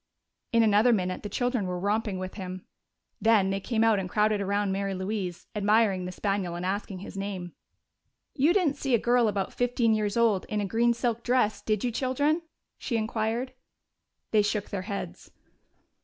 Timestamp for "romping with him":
1.77-2.65